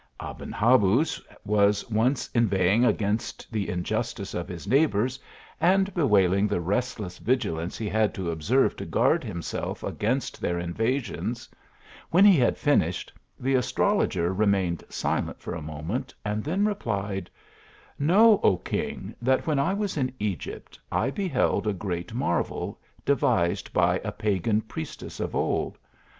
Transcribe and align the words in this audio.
A 0.19 0.33
ben 0.33 0.51
Habuz 0.51 1.21
was 1.45 1.87
once 1.91 2.27
inveighing 2.33 2.83
against 2.83 3.51
the 3.51 3.69
injustice 3.69 4.33
of 4.33 4.47
his 4.47 4.65
neighbours, 4.67 5.19
and 5.59 5.93
bewailing 5.93 6.47
the 6.47 6.59
restless 6.59 7.19
vigilance 7.19 7.77
he 7.77 7.87
had 7.87 8.11
to 8.15 8.31
observe 8.31 8.75
to 8.77 8.85
guard 8.87 9.23
himself 9.23 9.83
against 9.83 10.41
their 10.41 10.57
invasions; 10.57 11.47
when 12.09 12.25
he 12.25 12.35
had 12.35 12.57
fin 12.57 12.79
ished, 12.79 13.11
the 13.39 13.53
astrologer 13.53 14.33
remained 14.33 14.83
silent 14.89 15.39
for 15.39 15.53
a 15.53 15.61
moment, 15.61 16.15
&nd 16.27 16.45
then 16.45 16.65
replied," 16.65 17.29
Know, 17.99 18.39
O 18.41 18.57
king, 18.57 19.13
that 19.21 19.45
when 19.45 19.59
I 19.59 19.75
was 19.75 19.97
in 19.97 20.11
Egypt 20.17 20.79
I 20.91 21.11
beheld 21.11 21.67
a 21.67 21.73
great 21.73 22.11
marvel 22.11 22.81
devised 23.05 23.71
by 23.71 23.99
a 24.03 24.11
pagan 24.11 24.61
priestess 24.61 25.19
of 25.19 25.35
old. 25.35 25.77